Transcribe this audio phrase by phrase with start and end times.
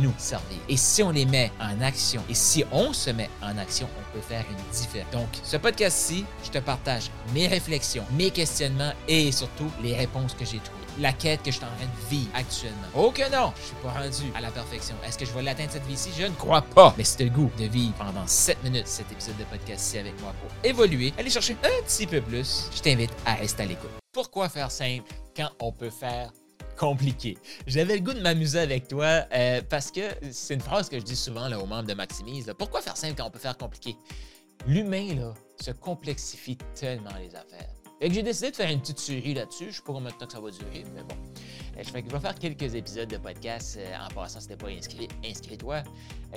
[0.00, 0.58] nous servir.
[0.68, 4.12] Et si on les met en action, et si on se met en action, on
[4.12, 5.12] peut faire une différence.
[5.12, 10.44] Donc, ce podcast-ci, je te partage mes réflexions, mes questionnements et surtout les réponses que
[10.44, 10.78] j'ai trouvées.
[10.98, 12.76] La quête que je suis en train de vivre actuellement.
[12.94, 14.96] Oh que non, je suis pas rendu à la perfection.
[15.06, 16.10] Est-ce que je vais l'atteindre cette vie-ci?
[16.18, 16.94] Je ne crois pas.
[16.98, 20.34] Mais c'est le goût de vivre pendant 7 minutes cet épisode de podcast-ci avec moi
[20.40, 22.68] pour évoluer, aller chercher un petit peu plus.
[22.74, 23.90] Je t'invite à rester à l'écoute.
[24.12, 26.32] Pourquoi faire simple quand on peut faire
[26.80, 27.36] compliqué.
[27.66, 30.00] J'avais le goût de m'amuser avec toi euh, parce que
[30.32, 32.50] c'est une phrase que je dis souvent là, aux membres de Maximise.
[32.58, 33.96] Pourquoi faire simple quand on peut faire compliqué?
[34.66, 37.68] L'humain se complexifie tellement les affaires.
[38.00, 39.66] Et j'ai décidé de faire une petite série là-dessus.
[39.68, 41.16] Je sais pas combien de temps que ça va durer, mais bon.
[41.76, 45.08] Euh, je, vais faire quelques épisodes de podcast euh, en passant si t'es pas inscrit.
[45.22, 45.82] Inscris-toi.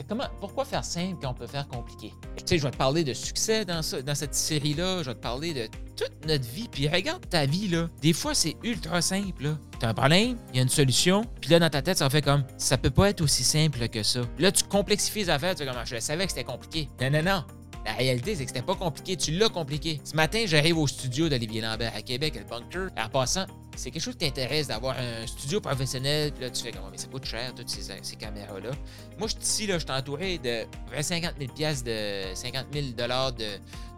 [0.10, 2.12] comment, pourquoi faire simple quand on peut faire compliqué?
[2.36, 5.04] Tu sais, je vais te parler de succès dans, dans cette série-là.
[5.04, 6.68] Je vais te parler de toute notre vie.
[6.72, 7.90] Puis regarde ta vie, là.
[8.02, 9.58] Des fois, c'est ultra simple, là.
[9.80, 11.26] T'as un problème, il y a une solution.
[11.42, 14.04] Puis là, dans ta tête, ça fait comme, ça peut pas être aussi simple que
[14.04, 14.22] ça.
[14.40, 15.56] Là, tu complexifies les affaires.
[15.56, 16.88] Tu fais comme, ah, je savais que c'était compliqué.
[17.02, 17.44] Non, non, non.
[17.86, 19.18] La réalité, c'est que c'était pas compliqué.
[19.18, 20.00] Tu l'as compliqué.
[20.04, 22.90] Ce matin, j'arrive au studio d'Olivier Lambert à Québec, le bunker.
[22.98, 26.32] En passant, c'est quelque chose qui t'intéresse d'avoir un studio professionnel.
[26.32, 28.72] Puis là, tu fais comme, mais ça coûte cher, toutes ces, caméras-là.
[29.18, 30.66] Moi, je suis ici, là, je suis entouré de
[31.02, 33.46] 50 000 pièces de 50 000 dollars de,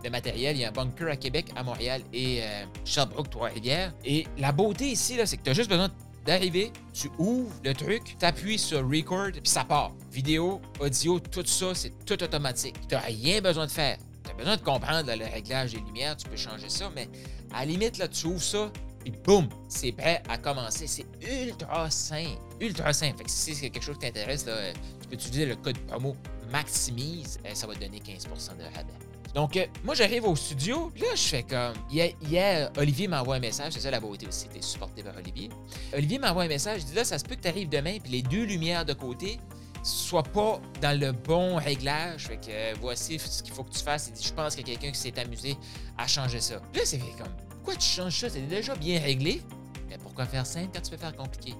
[0.09, 0.55] matériel.
[0.55, 3.93] Il y a un bunker à Québec, à Montréal et euh, Sherbrooke, Trois-Rivières.
[4.03, 5.89] Et la beauté ici, c'est que tu as juste besoin
[6.25, 9.93] d'arriver, tu ouvres le truc, tu appuies sur record, puis ça part.
[10.11, 12.75] Vidéo, audio, tout ça, c'est tout automatique.
[12.87, 13.97] Tu n'as rien besoin de faire.
[14.23, 17.07] Tu as besoin de comprendre le réglage des lumières, tu peux changer ça, mais
[17.53, 20.87] à la limite, là, tu ouvres ça, puis boum, c'est prêt à commencer.
[20.87, 22.41] C'est ultra simple.
[22.59, 23.19] Ultra simple.
[23.19, 26.15] Fait que si c'est quelque chose qui t'intéresse, tu peux utiliser le code promo
[26.51, 28.93] Maximise, euh, ça va te donner 15% de rabais.
[29.35, 31.73] Donc, euh, moi, j'arrive au studio, là, je fais comme.
[31.91, 35.49] Hier, Olivier m'envoie un message, c'est ça la beauté aussi, supporté par Olivier.
[35.93, 38.13] Olivier m'envoie un message, il dit là, ça se peut que tu arrives demain, puis
[38.13, 39.37] les deux lumières de côté
[39.83, 42.27] soient pas dans le bon réglage.
[42.27, 44.07] Fait que euh, voici ce qu'il faut que tu fasses.
[44.07, 45.57] Il dit je pense qu'il y a quelqu'un qui s'est amusé
[45.97, 46.55] à changer ça.
[46.55, 48.29] Là, c'est comme pourquoi tu changes ça?
[48.29, 49.41] C'est déjà bien réglé.
[49.89, 51.53] Mais pourquoi faire simple quand tu peux faire compliqué?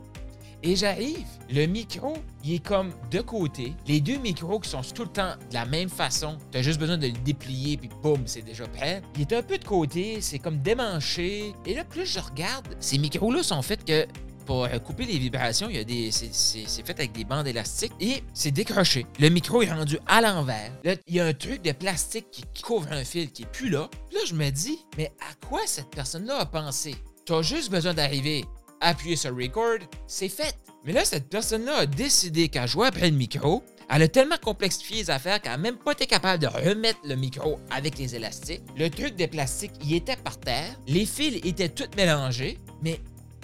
[0.68, 3.76] Et j'arrive, le micro, il est comme de côté.
[3.86, 6.80] Les deux micros qui sont tout le temps de la même façon, tu as juste
[6.80, 9.04] besoin de le déplier, puis boum, c'est déjà prêt.
[9.14, 11.54] Il est un peu de côté, c'est comme démanché.
[11.68, 14.08] Et là, plus je regarde, ces micros-là sont faits que
[14.48, 18.24] pour couper les vibrations, il y a des, c'est, fait avec des bandes élastiques et
[18.34, 19.06] c'est décroché.
[19.20, 20.72] Le micro est rendu à l'envers.
[20.84, 23.70] Là, il y a un truc de plastique qui, couvre un fil qui est plus
[23.70, 23.88] là.
[24.12, 26.96] Là, je me dis, mais à quoi cette personne-là a pensé?
[27.28, 28.46] Tu as juste besoin d'arriver
[28.86, 30.56] appuyer sur record, c'est fait.
[30.86, 34.98] Mais là, cette personne-là a décidé qu'à jouer après le micro, elle a tellement complexifié
[34.98, 38.62] les affaires qu'elle n'a même pas été capable de remettre le micro avec les élastiques.
[38.78, 40.80] Le truc de plastique, il était par terre.
[40.88, 42.60] Les fils étaient tous mélangés.
[42.82, 43.00] Mais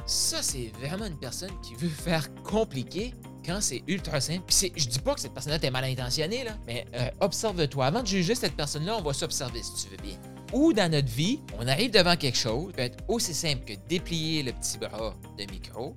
[0.06, 3.13] ça, c'est vraiment une personne qui veut faire compliqué
[3.46, 4.44] quand c'est ultra simple.
[4.47, 7.85] Puis je dis pas que cette personne-là est mal intentionnée, là, mais euh, observe-toi.
[7.85, 10.18] Avant de juger cette personne-là, on va s'observer si tu veux bien
[10.54, 14.44] ou dans notre vie, on arrive devant quelque chose, peut être aussi simple que déplier
[14.44, 15.96] le petit bras de micro,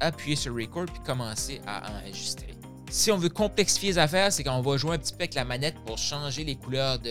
[0.00, 2.54] appuyer sur record puis commencer à enregistrer.
[2.90, 5.44] Si on veut complexifier les affaires, c'est qu'on va jouer un petit peu avec la
[5.44, 7.10] manette pour changer les couleurs de,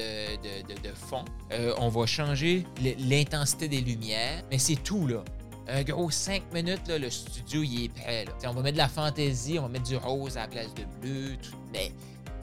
[0.94, 1.24] fond.
[1.54, 2.66] Euh, on va changer
[3.00, 5.24] l'intensité des lumières, mais c'est tout là.
[5.70, 8.26] Un gros 5 minutes, là, le studio il est prêt.
[8.46, 10.84] On va mettre de la fantaisie, on va mettre du rose à la place de
[11.00, 11.38] bleu,
[11.72, 11.94] mais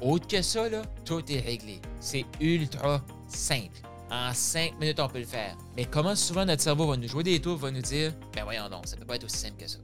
[0.00, 1.80] autre que ça, là, tout est réglé.
[2.00, 3.80] C'est ultra simple.
[4.10, 5.56] En cinq minutes, on peut le faire.
[5.76, 8.68] Mais comment souvent notre cerveau va nous jouer des tours, va nous dire Ben voyons
[8.68, 9.78] donc, ça peut pas être aussi simple que ça.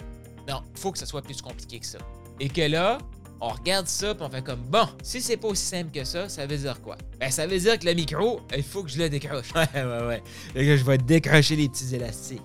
[0.48, 1.98] Non, il faut que ça soit plus compliqué que ça.
[2.38, 2.98] Et que là,
[3.40, 6.28] on regarde ça puis on fait comme bon, si c'est pas aussi simple que ça,
[6.28, 6.96] ça veut dire quoi?
[7.18, 9.50] Ben ça veut dire que le micro, il faut que je le décroche.
[9.54, 10.22] Ouais, ouais, ouais.
[10.54, 12.42] Là, je vais décrocher les petits élastiques.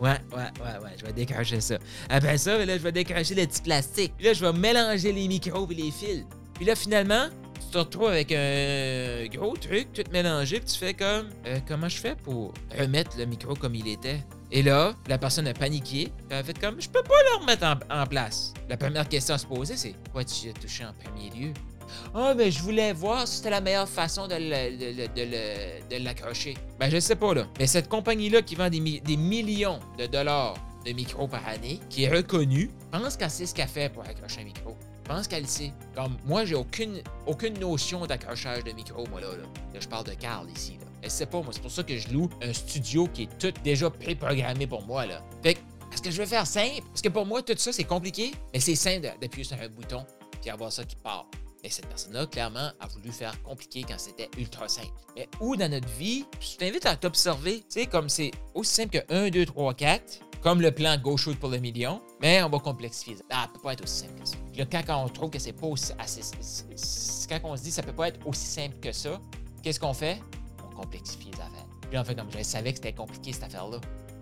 [0.00, 1.76] Ouais, ouais, ouais, ouais, je vais décrocher ça.
[2.08, 4.14] Après ça, là, je vais décrocher les petits plastiques.
[4.16, 6.24] Puis là, je vais mélanger les micros et les fils.
[6.54, 7.26] Puis là, finalement,
[7.68, 11.88] tu te retrouves avec un gros truc, tout mélangé, puis tu fais comme euh, comment
[11.88, 14.20] je fais pour remettre le micro comme il était?
[14.50, 17.66] Et là, la personne a paniqué, elle a fait comme je peux pas le remettre
[17.90, 18.54] en, place.
[18.70, 21.52] La première question à se poser, c'est pourquoi tu as touché en premier lieu?
[22.14, 24.34] Ah, mais je voulais voir si c'était la meilleure façon de,
[26.02, 26.56] l'accrocher.
[26.80, 27.46] Ben, je sais pas, là.
[27.58, 30.54] Mais cette compagnie-là qui vend des, des millions de dollars
[30.86, 34.40] de micros par année, qui est reconnue, pense qu'elle sait ce qu'elle fait pour accrocher
[34.40, 34.74] un micro.
[35.08, 35.72] Pense qu'elle le sait.
[35.94, 39.44] Comme moi, j'ai aucune, aucune notion d'accrochage de micro, moi, là, là.
[39.72, 40.86] Là, je parle de Carl ici, là.
[41.02, 41.50] Elle sait pas, moi.
[41.52, 45.06] C'est pour ça que je loue un studio qui est tout déjà préprogrammé pour moi,
[45.06, 45.22] là.
[45.42, 45.60] Fait que,
[45.92, 46.82] est-ce que je vais faire simple?
[46.88, 48.32] Parce que pour moi, tout ça, c'est compliqué.
[48.52, 50.04] Mais c'est simple d'appuyer sur un bouton
[50.40, 51.26] puis avoir ça qui part.
[51.62, 54.92] Mais cette personne-là, clairement, a voulu faire compliqué quand c'était ultra simple.
[55.16, 57.60] Mais où dans notre vie, je t'invite à t'observer.
[57.60, 61.16] Tu sais, comme c'est aussi simple que 1, 2, 3, 4, comme le plan Go
[61.16, 63.24] Shoot pour le million, mais on va complexifier ça.
[63.30, 64.36] Ah, ça peut pas être aussi simple que ça.
[64.58, 66.20] Là, quand on trouve que c'est pas aussi assez.
[66.22, 69.20] c'est- Quand on se dit que ça peut pas être aussi simple que ça,
[69.62, 70.20] qu'est-ce qu'on fait?
[70.68, 71.66] On complexifie les affaires.
[71.88, 73.78] Puis en fait, comme je savais que c'était compliqué cette affaire-là.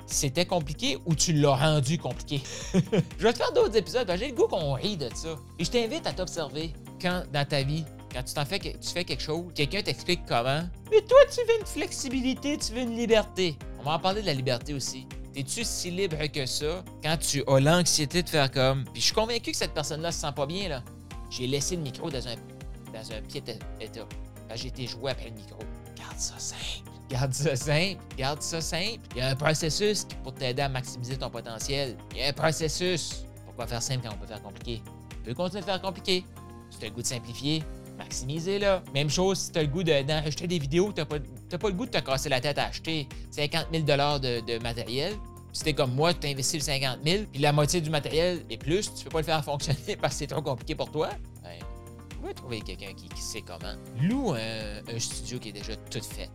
[0.07, 2.41] C'était compliqué ou tu l'as rendu compliqué?
[2.75, 5.37] je vais te faire d'autres épisodes, j'ai le goût qu'on rit de ça.
[5.59, 7.85] Et je t'invite à t'observer quand dans ta vie,
[8.15, 10.63] quand tu t'en fais, que- tu fais quelque chose, quelqu'un t'explique comment.
[10.91, 13.57] Mais toi, tu veux une flexibilité, tu veux une liberté.
[13.81, 15.07] On va en parler de la liberté aussi.
[15.37, 18.85] Es-tu si libre que ça quand tu as l'anxiété de faire comme.
[18.85, 20.83] Puis je suis convaincu que cette personne-là se sent pas bien, là.
[21.29, 22.37] J'ai laissé le micro dans un,
[22.91, 23.43] dans un pied
[23.79, 24.07] état.
[24.55, 25.59] J'ai été joué après le micro.
[25.95, 26.91] Garde ça simple.
[27.11, 28.03] Garde ça simple.
[28.17, 29.01] Garde ça simple.
[29.11, 31.99] Il y a un processus pour t'aider à maximiser ton potentiel.
[32.13, 33.27] Il y a un processus.
[33.45, 34.83] Pourquoi faire simple quand on peut faire compliqué?
[35.11, 36.25] Tu peux continuer de faire compliqué.
[36.71, 37.63] Si tu as le goût de simplifier,
[37.97, 38.79] maximisez-le.
[38.95, 41.69] Même chose si tu as le goût de- d'acheter des vidéos, tu n'as pas, pas
[41.69, 45.15] le goût de te casser la tête à acheter 50 000 de, de matériel.
[45.53, 48.59] Si t'es comme moi, tu investis le 50 000, puis la moitié du matériel et
[48.59, 51.09] plus, tu peux pas le faire fonctionner parce que c'est trop compliqué pour toi.
[51.43, 51.51] Ben,
[52.23, 53.75] on va trouver quelqu'un qui, qui sait comment.
[54.03, 56.29] Loue un, un studio qui est déjà tout fait.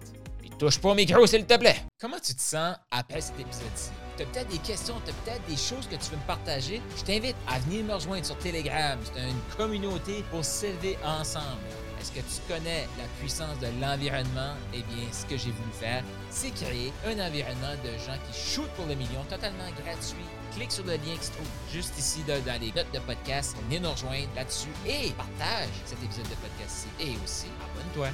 [0.61, 1.87] Touche pas au micro, s'il te plaît.
[1.99, 3.89] Comment tu te sens après cet épisode-ci?
[4.15, 6.79] Tu as peut-être des questions, tu as peut-être des choses que tu veux me partager?
[6.95, 8.99] Je t'invite à venir me rejoindre sur Telegram.
[9.03, 11.65] C'est une communauté pour s'élever ensemble.
[11.99, 14.53] Est-ce que tu connais la puissance de l'environnement?
[14.75, 18.69] Eh bien, ce que j'ai voulu faire, c'est créer un environnement de gens qui shootent
[18.75, 20.29] pour le million totalement gratuit.
[20.53, 23.55] Clique sur le lien qui se trouve juste ici dans les notes de podcast.
[23.63, 26.87] Venez nous rejoindre là-dessus et partage cet épisode de podcast-ci.
[26.99, 28.09] Et aussi, abonne-toi.